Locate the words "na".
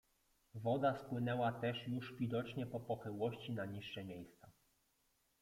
3.53-3.65